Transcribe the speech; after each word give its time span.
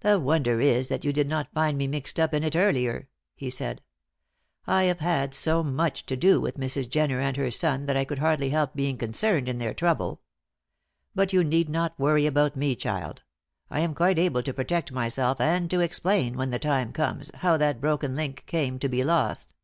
"The 0.00 0.20
wonder 0.20 0.60
is 0.60 0.90
that 0.90 1.02
you 1.02 1.14
did 1.14 1.30
not 1.30 1.50
find 1.54 1.78
me 1.78 1.86
mixed 1.86 2.20
up 2.20 2.34
in 2.34 2.44
it 2.44 2.54
earlier," 2.54 3.08
he 3.34 3.48
said. 3.48 3.80
"I 4.66 4.82
have 4.82 4.98
had 5.00 5.32
so 5.32 5.62
much 5.62 6.04
to 6.04 6.14
do 6.14 6.42
with 6.42 6.58
Mrs. 6.58 6.90
Jenner 6.90 7.20
and 7.22 7.38
her 7.38 7.50
son 7.50 7.86
that 7.86 7.96
I 7.96 8.04
could 8.04 8.18
hardly 8.18 8.50
help 8.50 8.74
being 8.74 8.98
concerned 8.98 9.48
in 9.48 9.56
their 9.56 9.72
trouble. 9.72 10.20
But 11.14 11.32
you 11.32 11.42
need 11.42 11.70
not 11.70 11.98
worry 11.98 12.26
about 12.26 12.54
me, 12.54 12.74
child. 12.76 13.22
I 13.70 13.80
am 13.80 13.94
quite 13.94 14.18
able 14.18 14.42
to 14.42 14.52
protect 14.52 14.92
myself 14.92 15.40
and 15.40 15.70
to 15.70 15.80
explain, 15.80 16.36
when 16.36 16.50
the 16.50 16.58
time 16.58 16.92
comes, 16.92 17.30
how 17.36 17.56
that 17.56 17.80
broken 17.80 18.14
link 18.14 18.44
came 18.46 18.78
to 18.80 18.90
be 18.90 19.02
lost." 19.04 19.54